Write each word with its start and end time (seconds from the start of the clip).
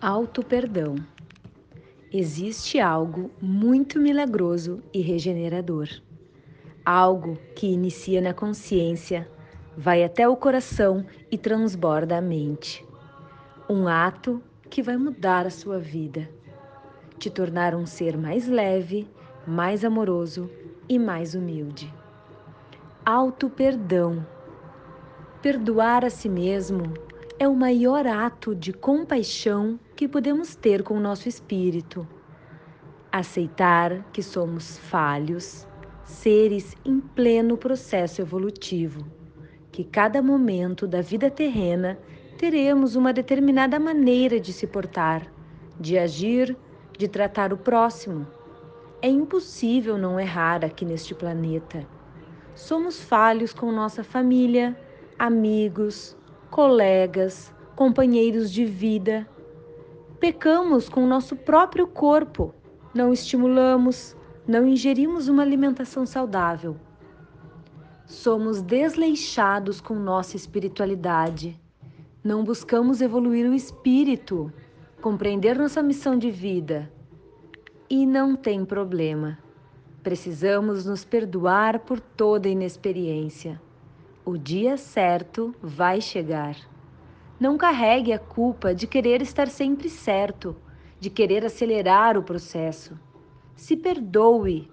Auto-perdão. 0.00 0.94
Existe 2.12 2.78
algo 2.78 3.32
muito 3.42 3.98
milagroso 3.98 4.80
e 4.94 5.00
regenerador. 5.00 5.88
Algo 6.84 7.36
que 7.54 7.66
inicia 7.66 8.20
na 8.20 8.32
consciência, 8.32 9.28
vai 9.76 10.04
até 10.04 10.28
o 10.28 10.36
coração 10.36 11.04
e 11.30 11.36
transborda 11.36 12.16
a 12.16 12.20
mente. 12.20 12.86
Um 13.68 13.88
ato 13.88 14.40
que 14.70 14.82
vai 14.82 14.96
mudar 14.96 15.46
a 15.46 15.50
sua 15.50 15.78
vida, 15.78 16.30
te 17.18 17.28
tornar 17.28 17.74
um 17.74 17.84
ser 17.84 18.16
mais 18.16 18.46
leve, 18.46 19.06
mais 19.48 19.82
amoroso 19.82 20.50
e 20.86 20.98
mais 20.98 21.34
humilde. 21.34 21.92
Auto-perdão. 23.02 24.26
Perdoar 25.40 26.04
a 26.04 26.10
si 26.10 26.28
mesmo 26.28 26.82
é 27.38 27.48
o 27.48 27.56
maior 27.56 28.06
ato 28.06 28.54
de 28.54 28.74
compaixão 28.74 29.80
que 29.96 30.06
podemos 30.06 30.54
ter 30.54 30.82
com 30.82 30.94
o 30.94 31.00
nosso 31.00 31.30
espírito. 31.30 32.06
Aceitar 33.10 34.04
que 34.12 34.22
somos 34.22 34.76
falhos, 34.76 35.66
seres 36.04 36.76
em 36.84 37.00
pleno 37.00 37.56
processo 37.56 38.20
evolutivo, 38.20 39.06
que 39.72 39.82
cada 39.82 40.20
momento 40.20 40.86
da 40.86 41.00
vida 41.00 41.30
terrena 41.30 41.98
teremos 42.36 42.96
uma 42.96 43.14
determinada 43.14 43.80
maneira 43.80 44.38
de 44.38 44.52
se 44.52 44.66
portar, 44.66 45.26
de 45.80 45.98
agir, 45.98 46.54
de 46.98 47.08
tratar 47.08 47.50
o 47.50 47.56
próximo. 47.56 48.26
É 49.00 49.08
impossível 49.08 49.96
não 49.96 50.18
errar 50.18 50.64
aqui 50.64 50.84
neste 50.84 51.14
planeta. 51.14 51.86
Somos 52.56 53.00
falhos 53.00 53.52
com 53.52 53.70
nossa 53.70 54.02
família, 54.02 54.76
amigos, 55.16 56.16
colegas, 56.50 57.54
companheiros 57.76 58.50
de 58.50 58.64
vida. 58.64 59.24
Pecamos 60.18 60.88
com 60.88 61.06
nosso 61.06 61.36
próprio 61.36 61.86
corpo, 61.86 62.52
não 62.92 63.12
estimulamos, 63.12 64.16
não 64.44 64.66
ingerimos 64.66 65.28
uma 65.28 65.44
alimentação 65.44 66.04
saudável. 66.04 66.76
Somos 68.04 68.60
desleixados 68.60 69.80
com 69.80 69.94
nossa 69.94 70.34
espiritualidade. 70.34 71.56
Não 72.24 72.42
buscamos 72.42 73.00
evoluir 73.00 73.48
o 73.48 73.54
espírito, 73.54 74.52
compreender 75.00 75.56
nossa 75.56 75.84
missão 75.84 76.18
de 76.18 76.32
vida. 76.32 76.90
E 77.90 78.04
não 78.04 78.36
tem 78.36 78.66
problema. 78.66 79.38
Precisamos 80.02 80.84
nos 80.84 81.06
perdoar 81.06 81.78
por 81.78 81.98
toda 81.98 82.46
inexperiência. 82.46 83.58
O 84.26 84.36
dia 84.36 84.76
certo 84.76 85.54
vai 85.62 85.98
chegar. 86.02 86.54
Não 87.40 87.56
carregue 87.56 88.12
a 88.12 88.18
culpa 88.18 88.74
de 88.74 88.86
querer 88.86 89.22
estar 89.22 89.48
sempre 89.48 89.88
certo, 89.88 90.54
de 91.00 91.08
querer 91.08 91.46
acelerar 91.46 92.18
o 92.18 92.22
processo. 92.22 92.98
Se 93.56 93.74
perdoe, 93.74 94.70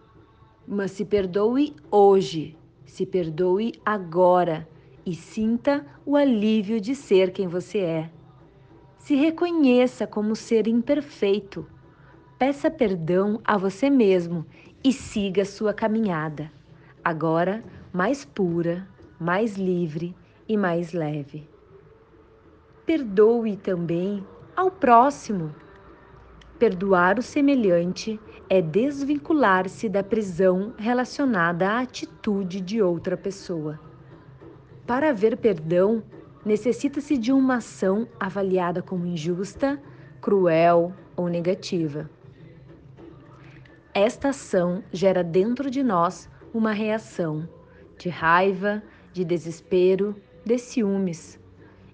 mas 0.67 0.91
se 0.91 1.05
perdoe 1.05 1.73
hoje, 1.89 2.57
se 2.85 3.05
perdoe 3.05 3.75
agora 3.85 4.67
e 5.05 5.15
sinta 5.15 5.85
o 6.05 6.17
alívio 6.17 6.81
de 6.81 6.93
ser 6.93 7.31
quem 7.31 7.47
você 7.47 7.77
é. 7.79 8.09
Se 8.97 9.15
reconheça 9.15 10.05
como 10.05 10.35
ser 10.35 10.67
imperfeito. 10.67 11.65
Peça 12.37 12.69
perdão 12.69 13.39
a 13.45 13.57
você 13.57 13.89
mesmo 13.89 14.45
e 14.83 14.91
siga 14.91 15.45
sua 15.45 15.73
caminhada, 15.73 16.51
agora 17.01 17.63
mais 17.93 18.25
pura, 18.25 18.85
mais 19.17 19.55
livre 19.55 20.13
e 20.45 20.57
mais 20.57 20.91
leve. 20.91 21.47
Perdoe 22.85 23.55
também 23.55 24.21
ao 24.53 24.69
próximo. 24.69 25.55
Perdoar 26.59 27.17
o 27.19 27.21
semelhante 27.21 28.19
é 28.49 28.61
desvincular-se 28.61 29.87
da 29.87 30.03
prisão 30.03 30.73
relacionada 30.77 31.69
à 31.69 31.79
atitude 31.79 32.59
de 32.59 32.81
outra 32.81 33.15
pessoa. 33.15 33.79
Para 34.85 35.11
haver 35.11 35.37
perdão, 35.37 36.03
necessita-se 36.45 37.17
de 37.17 37.31
uma 37.31 37.55
ação 37.55 38.05
avaliada 38.19 38.81
como 38.81 39.05
injusta, 39.05 39.81
cruel 40.19 40.91
ou 41.15 41.29
negativa. 41.29 42.09
Esta 43.97 44.27
ação 44.27 44.83
gera 44.91 45.23
dentro 45.23 45.71
de 45.71 45.81
nós 45.81 46.29
uma 46.53 46.73
reação 46.73 47.47
de 47.97 48.09
raiva, 48.09 48.83
de 49.13 49.23
desespero, 49.23 50.13
de 50.43 50.57
ciúmes. 50.57 51.39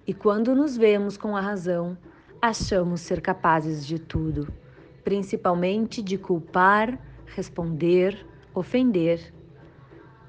E 0.04 0.12
quando 0.12 0.52
nos 0.52 0.76
vemos 0.76 1.16
com 1.16 1.36
a 1.36 1.40
razão, 1.40 1.96
achamos 2.40 3.02
ser 3.02 3.20
capazes 3.20 3.86
de 3.86 4.00
tudo, 4.00 4.52
principalmente 5.04 6.02
de 6.02 6.18
culpar, 6.18 6.98
responder, 7.24 8.26
ofender. 8.52 9.32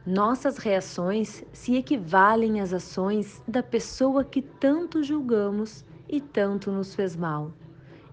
Nossas 0.06 0.60
reações 0.60 1.44
se 1.52 1.76
equivalem 1.76 2.62
às 2.62 2.72
ações 2.72 3.42
da 3.48 3.64
pessoa 3.64 4.24
que 4.24 4.44
tanto 4.44 5.02
julgamos 5.02 5.84
e 6.08 6.22
tanto 6.22 6.72
nos 6.72 6.94
fez 6.94 7.16
mal. 7.16 7.52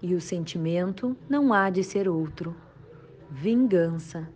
E 0.01 0.15
o 0.15 0.19
sentimento 0.19 1.15
não 1.29 1.53
há 1.53 1.69
de 1.69 1.83
ser 1.83 2.09
outro: 2.09 2.55
vingança. 3.31 4.27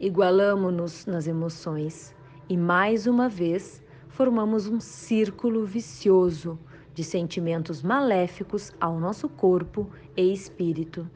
Igualamo-nos 0.00 1.06
nas 1.06 1.28
emoções 1.28 2.14
e 2.48 2.56
mais 2.56 3.06
uma 3.06 3.28
vez 3.28 3.82
formamos 4.08 4.66
um 4.66 4.80
círculo 4.80 5.64
vicioso 5.64 6.58
de 6.92 7.04
sentimentos 7.04 7.82
maléficos 7.82 8.72
ao 8.80 8.98
nosso 8.98 9.28
corpo 9.28 9.88
e 10.16 10.32
espírito. 10.32 11.08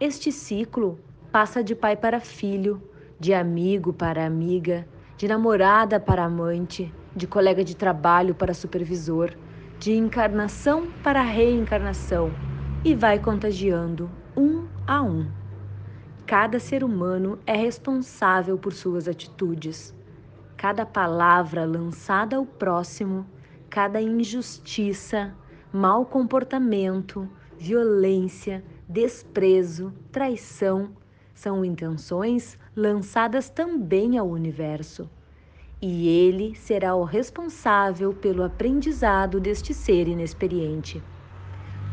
Este 0.00 0.32
ciclo 0.32 0.98
passa 1.30 1.62
de 1.62 1.74
pai 1.74 1.96
para 1.96 2.18
filho, 2.18 2.82
de 3.20 3.32
amigo 3.32 3.92
para 3.92 4.26
amiga, 4.26 4.88
de 5.16 5.28
namorada 5.28 6.00
para 6.00 6.24
amante, 6.24 6.92
de 7.14 7.28
colega 7.28 7.62
de 7.62 7.76
trabalho 7.76 8.34
para 8.34 8.54
supervisor, 8.54 9.30
de 9.78 9.92
encarnação 9.92 10.88
para 11.02 11.22
reencarnação 11.22 12.32
e 12.84 12.94
vai 12.94 13.20
contagiando 13.20 14.10
um 14.36 14.66
a 14.86 15.00
um. 15.00 15.37
Cada 16.28 16.60
ser 16.60 16.84
humano 16.84 17.40
é 17.44 17.56
responsável 17.56 18.56
por 18.56 18.72
suas 18.72 19.08
atitudes 19.08 19.92
cada 20.58 20.84
palavra 20.84 21.64
lançada 21.64 22.36
ao 22.36 22.44
próximo, 22.44 23.24
cada 23.70 24.02
injustiça, 24.02 25.32
mau 25.72 26.04
comportamento, 26.04 27.28
violência, 27.56 28.64
desprezo, 28.88 29.92
traição, 30.10 30.90
são 31.32 31.64
intenções 31.64 32.58
lançadas 32.74 33.48
também 33.48 34.18
ao 34.18 34.28
universo. 34.28 35.08
E 35.80 36.08
ele 36.08 36.56
será 36.56 36.96
o 36.96 37.04
responsável 37.04 38.12
pelo 38.12 38.42
aprendizado 38.42 39.38
deste 39.38 39.72
ser 39.72 40.08
inexperiente. 40.08 41.00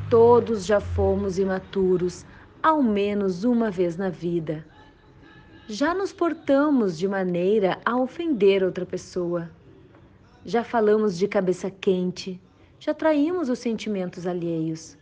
Todos 0.10 0.66
já 0.66 0.80
fomos 0.80 1.38
imaturos, 1.38 2.26
ao 2.66 2.82
menos 2.82 3.44
uma 3.44 3.70
vez 3.70 3.96
na 3.96 4.10
vida 4.10 4.66
já 5.68 5.94
nos 5.94 6.12
portamos 6.12 6.98
de 6.98 7.08
maneira 7.08 7.80
a 7.86 7.96
ofender 7.96 8.64
outra 8.64 8.88
pessoa. 8.88 9.52
Já 10.44 10.64
falamos 10.64 11.16
de 11.16 11.28
cabeça 11.28 11.70
quente, 11.70 12.42
já 12.80 12.92
traímos 12.92 13.50
os 13.50 13.60
sentimentos 13.60 14.26
alheios. 14.26 14.98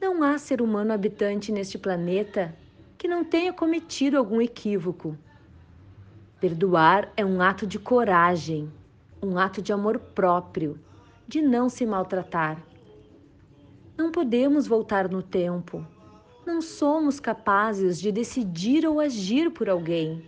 Não 0.00 0.22
há 0.22 0.38
ser 0.38 0.62
humano 0.62 0.94
habitante 0.94 1.52
neste 1.52 1.76
planeta 1.76 2.56
que 2.96 3.06
não 3.06 3.22
tenha 3.22 3.52
cometido 3.52 4.16
algum 4.16 4.40
equívoco. 4.40 5.14
Perdoar 6.40 7.12
é 7.18 7.24
um 7.24 7.42
ato 7.42 7.66
de 7.66 7.78
coragem, 7.78 8.72
um 9.22 9.36
ato 9.36 9.60
de 9.60 9.74
amor 9.74 9.98
próprio, 9.98 10.80
de 11.28 11.42
não 11.42 11.68
se 11.68 11.84
maltratar. 11.84 12.56
Não 13.94 14.10
podemos 14.10 14.66
voltar 14.66 15.06
no 15.06 15.22
tempo 15.22 15.86
não 16.46 16.62
somos 16.62 17.18
capazes 17.18 18.00
de 18.00 18.12
decidir 18.12 18.86
ou 18.86 19.00
agir 19.00 19.50
por 19.50 19.68
alguém. 19.68 20.22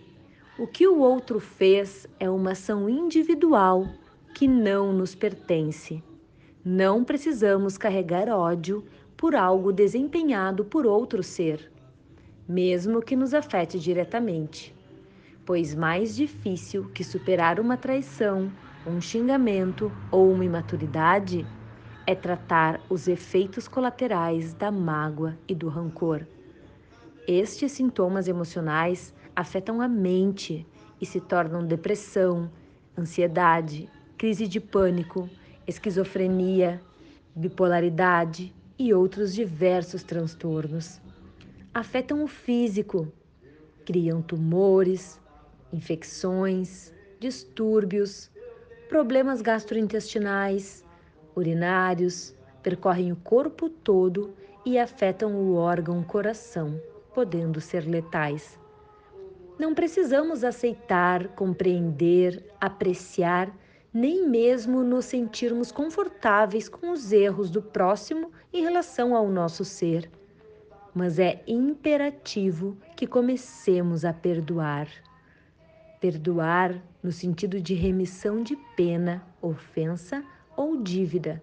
O 0.59 0.67
que 0.67 0.88
o 0.88 0.99
outro 0.99 1.38
fez 1.38 2.09
é 2.19 2.29
uma 2.29 2.50
ação 2.50 2.91
individual 2.91 3.87
que 4.35 4.49
não 4.49 4.93
nos 4.93 5.15
pertence. 5.15 6.03
Não 6.65 7.05
precisamos 7.05 7.79
carregar 7.79 8.29
ódio 8.29 8.85
por 9.17 9.37
algo 9.37 9.73
desempenhado 9.73 10.65
por 10.65 10.87
outro 10.87 11.23
ser, 11.23 11.70
mesmo 12.49 13.00
que 13.00 13.15
nos 13.15 13.32
afete 13.32 13.79
diretamente. 13.79 14.75
Pois 15.47 15.73
mais 15.73 16.17
difícil 16.17 16.91
que 16.93 17.05
superar 17.05 17.61
uma 17.61 17.76
traição, 17.76 18.50
um 18.85 19.00
xingamento 19.00 19.91
ou 20.11 20.32
uma 20.32 20.44
imaturidade 20.44 21.47
é 22.08 22.14
tratar 22.14 22.81
os 22.88 23.06
efeitos 23.06 23.69
colaterais 23.69 24.55
da 24.55 24.70
mágoa 24.70 25.37
e 25.46 25.55
do 25.55 25.69
rancor. 25.69 26.26
Estes 27.26 27.72
sintomas 27.72 28.26
emocionais 28.26 29.12
afetam 29.37 29.82
a 29.82 29.87
mente 29.87 30.66
e 30.99 31.05
se 31.05 31.20
tornam 31.20 31.66
depressão, 31.66 32.50
ansiedade, 32.99 33.90
crise 34.16 34.49
de 34.49 34.58
pânico, 34.58 35.28
esquizofrenia, 35.66 36.81
bipolaridade 37.37 38.55
e 38.78 38.94
outros 38.94 39.34
diversos 39.34 40.02
transtornos. 40.02 41.02
Afetam 41.75 42.25
o 42.25 42.26
físico, 42.26 43.12
criam 43.84 44.22
tumores, 44.22 45.20
infecções, 45.70 46.90
distúrbios, 47.20 48.31
problemas 48.88 49.43
gastrointestinais, 49.43 50.88
urinários, 51.38 52.35
percorrem 52.62 53.12
o 53.12 53.17
corpo 53.17 53.69
todo 53.69 54.35
e 54.64 54.79
afetam 54.79 55.35
o 55.35 55.55
órgão 55.55 56.02
coração, 56.02 56.81
podendo 57.14 57.61
ser 57.61 57.87
letais. 57.87 58.58
Não 59.58 59.75
precisamos 59.75 60.44
aceitar, 60.44 61.29
compreender, 61.29 62.44
apreciar, 62.61 63.50
nem 63.93 64.29
mesmo 64.29 64.85
nos 64.85 65.06
sentirmos 65.06 65.73
confortáveis 65.73 66.69
com 66.69 66.90
os 66.90 67.11
erros 67.11 67.50
do 67.50 67.62
próximo 67.62 68.31
em 68.52 68.62
relação 68.62 69.17
ao 69.17 69.29
nosso 69.29 69.64
ser. 69.64 70.11
Mas 70.94 71.19
é 71.19 71.43
imperativo 71.46 72.76
que 72.94 73.06
comecemos 73.06 74.05
a 74.05 74.12
perdoar. 74.12 74.88
Perdoar 76.00 76.81
no 77.02 77.11
sentido 77.11 77.61
de 77.61 77.75
remissão 77.75 78.43
de 78.43 78.55
pena, 78.76 79.26
ofensa 79.41 80.25
dívida, 80.82 81.42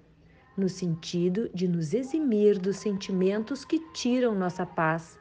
no 0.57 0.69
sentido 0.69 1.49
de 1.53 1.67
nos 1.67 1.93
eximir 1.93 2.57
dos 2.57 2.77
sentimentos 2.77 3.65
que 3.65 3.79
tiram 3.91 4.33
nossa 4.33 4.65
paz, 4.65 5.19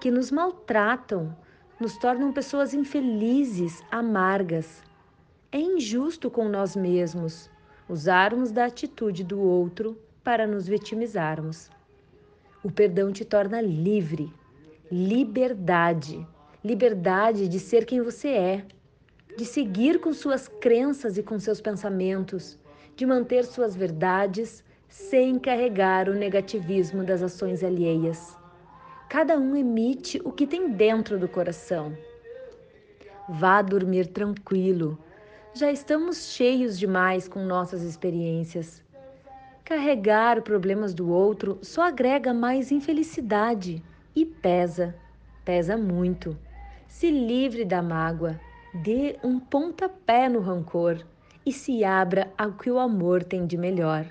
que 0.00 0.10
nos 0.10 0.30
maltratam, 0.30 1.36
nos 1.80 1.96
tornam 1.98 2.32
pessoas 2.32 2.74
infelizes, 2.74 3.82
amargas. 3.90 4.82
É 5.50 5.58
injusto 5.58 6.30
com 6.30 6.48
nós 6.48 6.76
mesmos 6.76 7.50
usarmos 7.88 8.50
da 8.52 8.66
atitude 8.66 9.24
do 9.24 9.40
outro 9.40 9.98
para 10.22 10.46
nos 10.46 10.68
vitimizarmos. 10.68 11.70
O 12.62 12.70
perdão 12.70 13.12
te 13.12 13.24
torna 13.24 13.60
livre, 13.60 14.32
liberdade 14.90 16.26
liberdade 16.64 17.48
de 17.48 17.58
ser 17.58 17.84
quem 17.84 18.02
você 18.02 18.28
é, 18.28 18.64
de 19.36 19.44
seguir 19.44 20.00
com 20.00 20.12
suas 20.12 20.48
crenças 20.48 21.16
e 21.16 21.22
com 21.22 21.38
seus 21.38 21.60
pensamentos, 21.60 22.58
de 22.98 23.06
manter 23.06 23.44
suas 23.44 23.76
verdades 23.76 24.64
sem 24.88 25.38
carregar 25.38 26.08
o 26.08 26.14
negativismo 26.14 27.04
das 27.04 27.22
ações 27.22 27.62
alheias. 27.62 28.36
Cada 29.08 29.38
um 29.38 29.54
emite 29.54 30.20
o 30.24 30.32
que 30.32 30.44
tem 30.44 30.72
dentro 30.72 31.16
do 31.16 31.28
coração. 31.28 31.96
Vá 33.28 33.62
dormir 33.62 34.08
tranquilo. 34.08 34.98
Já 35.54 35.70
estamos 35.70 36.32
cheios 36.32 36.76
demais 36.76 37.28
com 37.28 37.44
nossas 37.44 37.82
experiências. 37.82 38.82
Carregar 39.64 40.42
problemas 40.42 40.92
do 40.92 41.08
outro 41.08 41.56
só 41.62 41.82
agrega 41.82 42.34
mais 42.34 42.72
infelicidade 42.72 43.80
e 44.16 44.26
pesa, 44.26 44.92
pesa 45.44 45.76
muito. 45.76 46.36
Se 46.88 47.12
livre 47.12 47.64
da 47.64 47.80
mágoa, 47.80 48.40
dê 48.74 49.16
um 49.22 49.38
pontapé 49.38 50.28
no 50.28 50.40
rancor 50.40 51.04
e 51.48 51.52
se 51.52 51.82
abra 51.82 52.30
ao 52.36 52.52
que 52.52 52.70
o 52.70 52.78
amor 52.78 53.24
tem 53.24 53.46
de 53.46 53.56
melhor. 53.56 54.04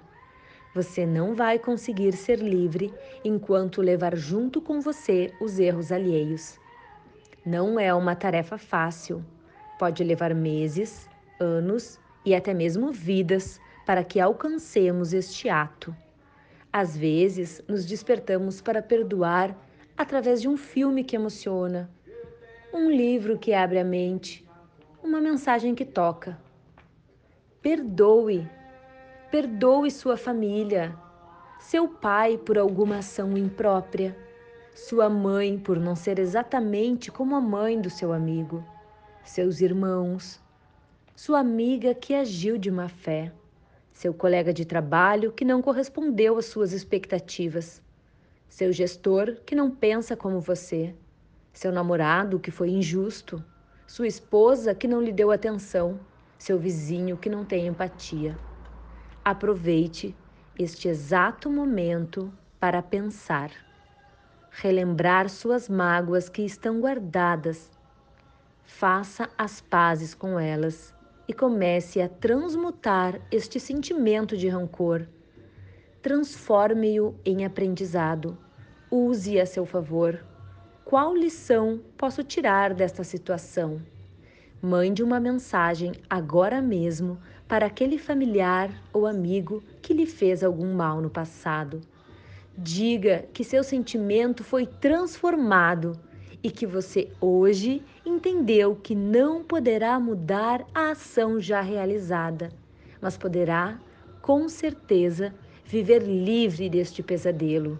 Você 0.73 1.05
não 1.05 1.35
vai 1.35 1.59
conseguir 1.59 2.13
ser 2.13 2.39
livre 2.39 2.91
enquanto 3.23 3.79
levar 3.79 4.15
junto 4.15 4.59
com 4.59 4.81
você 4.81 5.31
os 5.39 5.59
erros 5.59 5.91
alheios. 5.91 6.59
Não 7.45 7.79
é 7.79 7.93
uma 7.93 8.15
tarefa 8.15 8.57
fácil. 8.57 9.23
Pode 9.77 10.03
levar 10.03 10.33
meses, 10.33 11.07
anos 11.39 11.99
e 12.25 12.33
até 12.33 12.55
mesmo 12.55 12.91
vidas 12.91 13.61
para 13.85 14.03
que 14.03 14.19
alcancemos 14.19 15.13
este 15.13 15.47
ato. 15.47 15.95
Às 16.73 16.97
vezes, 16.97 17.61
nos 17.67 17.85
despertamos 17.85 18.61
para 18.61 18.81
perdoar 18.81 19.55
através 19.95 20.41
de 20.41 20.47
um 20.47 20.57
filme 20.57 21.03
que 21.03 21.15
emociona, 21.15 21.87
um 22.73 22.89
livro 22.89 23.37
que 23.37 23.53
abre 23.53 23.77
a 23.77 23.83
mente, 23.83 24.43
uma 25.03 25.21
mensagem 25.21 25.75
que 25.75 25.85
toca. 25.85 26.46
Perdoe, 27.61 28.49
perdoe 29.31 29.91
sua 29.91 30.15
família, 30.15 30.95
seu 31.59 31.87
pai 31.87 32.37
por 32.37 32.57
alguma 32.57 32.97
ação 32.97 33.37
imprópria, 33.37 34.15
sua 34.73 35.09
mãe 35.09 35.57
por 35.57 35.79
não 35.79 35.95
ser 35.95 36.19
exatamente 36.19 37.11
como 37.11 37.35
a 37.35 37.41
mãe 37.41 37.79
do 37.81 37.89
seu 37.89 38.13
amigo, 38.13 38.63
seus 39.23 39.59
irmãos, 39.61 40.39
sua 41.15 41.39
amiga 41.39 41.93
que 41.93 42.13
agiu 42.13 42.57
de 42.57 42.71
má 42.71 42.87
fé, 42.87 43.31
seu 43.91 44.13
colega 44.13 44.53
de 44.53 44.65
trabalho 44.65 45.31
que 45.31 45.43
não 45.43 45.61
correspondeu 45.61 46.37
às 46.37 46.45
suas 46.45 46.73
expectativas, 46.73 47.81
seu 48.47 48.71
gestor 48.71 49.37
que 49.45 49.55
não 49.55 49.69
pensa 49.71 50.15
como 50.15 50.39
você 50.39 50.95
seu 51.57 51.71
namorado 51.71 52.39
que 52.39 52.51
foi 52.51 52.69
injusto, 52.69 53.43
sua 53.87 54.05
esposa 54.05 54.75
que 54.75 54.87
não 54.87 55.01
lhe 55.01 55.11
deu 55.11 55.31
atenção, 55.31 55.99
seu 56.37 56.57
vizinho 56.59 57.17
que 57.17 57.29
não 57.29 57.43
tem 57.43 57.67
empatia. 57.67 58.37
Aproveite 59.23 60.15
este 60.57 60.87
exato 60.87 61.49
momento 61.49 62.31
para 62.59 62.81
pensar, 62.81 63.51
relembrar 64.49 65.29
suas 65.29 65.69
mágoas 65.69 66.29
que 66.29 66.41
estão 66.41 66.79
guardadas. 66.79 67.69
Faça 68.63 69.29
as 69.37 69.61
pazes 69.61 70.13
com 70.13 70.39
elas 70.39 70.93
e 71.27 71.33
comece 71.33 72.01
a 72.01 72.07
transmutar 72.09 73.19
este 73.31 73.59
sentimento 73.59 74.35
de 74.35 74.47
rancor. 74.47 75.07
Transforme-o 76.01 77.15
em 77.25 77.45
aprendizado. 77.45 78.37
Use 78.89 79.39
a 79.39 79.45
seu 79.45 79.65
favor. 79.65 80.25
Qual 80.85 81.13
lição 81.13 81.81
posso 81.97 82.23
tirar 82.23 82.73
desta 82.73 83.03
situação? 83.03 83.81
Mande 84.61 85.03
uma 85.03 85.19
mensagem 85.19 85.91
agora 86.09 86.61
mesmo 86.63 87.19
para 87.47 87.67
aquele 87.67 87.99
familiar 87.99 88.71
ou 88.91 89.05
amigo 89.05 89.63
que 89.83 89.93
lhe 89.93 90.07
fez 90.07 90.43
algum 90.43 90.73
mal 90.73 90.99
no 90.99 91.11
passado. 91.11 91.79
Diga 92.57 93.25
que 93.33 93.43
seu 93.43 93.63
sentimento 93.63 94.43
foi 94.43 94.65
transformado 94.65 95.93
e 96.43 96.49
que 96.49 96.65
você 96.65 97.07
hoje 97.21 97.83
entendeu 98.03 98.75
que 98.75 98.95
não 98.95 99.43
poderá 99.43 99.99
mudar 99.99 100.65
a 100.73 100.89
ação 100.89 101.39
já 101.39 101.61
realizada, 101.61 102.49
mas 102.99 103.15
poderá, 103.15 103.79
com 104.23 104.49
certeza, 104.49 105.35
viver 105.65 105.99
livre 106.01 106.67
deste 106.67 107.03
pesadelo. 107.03 107.77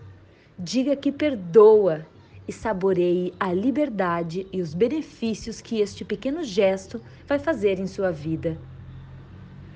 Diga 0.60 0.96
que 0.96 1.12
perdoa 1.12 2.06
e 2.48 2.54
saboreie 2.54 3.34
a 3.40 3.52
liberdade 3.52 4.48
e 4.54 4.62
os 4.62 4.74
benefícios 4.74 5.60
que 5.60 5.82
este 5.82 6.06
pequeno 6.06 6.44
gesto 6.44 7.02
vai 7.28 7.38
fazer 7.38 7.78
em 7.80 7.88
sua 7.88 8.12
vida. 8.12 8.58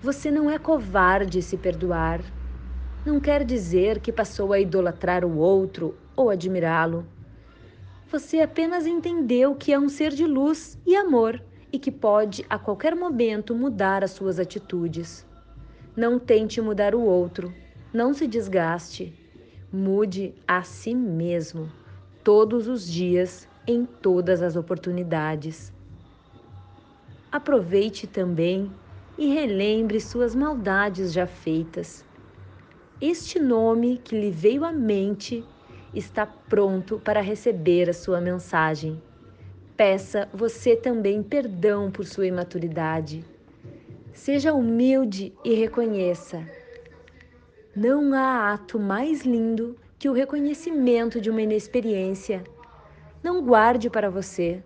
Você 0.02 0.32
não 0.32 0.50
é 0.50 0.58
covarde 0.58 1.42
se 1.42 1.58
perdoar. 1.58 2.22
Não 3.06 3.20
quer 3.20 3.44
dizer 3.44 4.00
que 4.00 4.12
passou 4.12 4.54
a 4.54 4.60
idolatrar 4.60 5.26
o 5.26 5.38
outro 5.38 5.98
ou 6.16 6.30
admirá-lo. 6.30 7.06
Você 8.10 8.40
apenas 8.40 8.86
entendeu 8.88 9.54
que 9.56 9.74
é 9.74 9.80
um 9.80 9.90
ser 9.90 10.12
de 10.12 10.26
luz 10.26 10.80
e 10.86 10.96
amor 10.96 11.44
e 11.72 11.80
que 11.80 11.92
pode 11.92 12.46
a 12.50 12.58
qualquer 12.58 12.96
momento 12.96 13.56
mudar 13.56 14.04
as 14.04 14.12
suas 14.12 14.40
atitudes. 14.40 15.26
Não 15.96 16.18
tente 16.18 16.62
mudar 16.62 16.96
o 16.96 17.02
outro, 17.02 17.54
não 17.94 18.14
se 18.14 18.28
desgaste. 18.28 19.14
Mude 19.72 20.34
a 20.48 20.64
si 20.64 20.94
mesmo 20.94 21.81
todos 22.24 22.68
os 22.68 22.88
dias, 22.88 23.48
em 23.68 23.86
todas 23.86 24.42
as 24.42 24.56
oportunidades. 24.56 25.74
Aproveite 27.32 28.08
também 28.08 28.72
e 29.18 29.34
relembre 29.34 30.00
suas 30.00 30.36
maldades 30.36 31.14
já 31.14 31.26
feitas. 31.26 32.06
Este 33.00 33.40
nome 33.40 34.00
que 34.04 34.20
lhe 34.20 34.32
veio 34.32 34.64
à 34.64 34.72
mente 34.72 35.44
está 35.94 36.26
pronto 36.26 37.00
para 37.00 37.22
receber 37.22 37.90
a 37.90 37.94
sua 37.94 38.22
mensagem. 38.22 39.02
Peça 39.76 40.30
você 40.34 40.76
também 40.76 41.24
perdão 41.24 41.90
por 41.90 42.06
sua 42.06 42.28
imaturidade. 42.28 43.26
Seja 44.14 44.54
humilde 44.54 45.34
e 45.44 45.54
reconheça. 45.56 46.46
Não 47.76 48.14
há 48.14 48.54
ato 48.54 48.78
mais 48.80 49.22
lindo 49.24 49.76
que 50.02 50.10
o 50.10 50.14
reconhecimento 50.14 51.22
de 51.22 51.30
uma 51.30 51.44
inexperiência. 51.44 52.44
Não 53.22 53.40
guarde 53.40 53.88
para 53.88 54.10
você. 54.10 54.64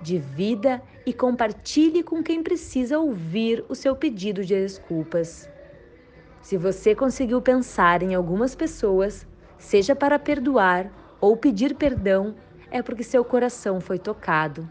Divida 0.00 0.82
e 1.04 1.12
compartilhe 1.12 2.02
com 2.02 2.22
quem 2.22 2.42
precisa 2.42 2.98
ouvir 2.98 3.62
o 3.68 3.74
seu 3.74 3.94
pedido 3.94 4.42
de 4.42 4.54
desculpas. 4.54 5.50
Se 6.40 6.56
você 6.56 6.94
conseguiu 6.94 7.42
pensar 7.42 8.02
em 8.02 8.14
algumas 8.14 8.54
pessoas, 8.54 9.26
seja 9.58 9.94
para 9.94 10.18
perdoar 10.18 10.90
ou 11.20 11.36
pedir 11.36 11.74
perdão, 11.74 12.34
é 12.70 12.80
porque 12.80 13.04
seu 13.04 13.22
coração 13.22 13.82
foi 13.82 13.98
tocado. 13.98 14.66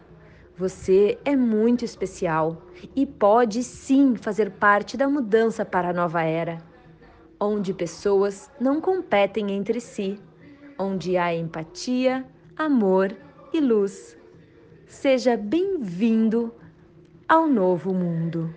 Você 0.56 1.20
é 1.24 1.36
muito 1.36 1.84
especial 1.84 2.60
e 2.96 3.06
pode 3.06 3.62
sim 3.62 4.16
fazer 4.16 4.50
parte 4.50 4.96
da 4.96 5.08
mudança 5.08 5.64
para 5.64 5.90
a 5.90 5.92
nova 5.92 6.24
era, 6.24 6.58
onde 7.40 7.72
pessoas 7.72 8.50
não 8.60 8.80
competem 8.80 9.52
entre 9.52 9.80
si, 9.80 10.20
onde 10.78 11.16
há 11.16 11.34
empatia, 11.34 12.26
amor 12.54 13.16
e 13.52 13.60
luz. 13.60 14.16
Seja 14.86 15.36
bem-vindo 15.36 16.54
ao 17.26 17.46
novo 17.46 17.94
mundo. 17.94 18.54